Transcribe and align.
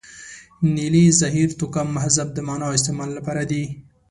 نیلې، 0.75 1.05
زهیر، 1.19 1.49
توکم، 1.59 1.87
مهذب 1.97 2.27
د 2.33 2.37
معنا 2.47 2.65
او 2.69 2.75
استعمال 2.77 3.09
لپاره 3.17 3.43
دي. 3.51 3.63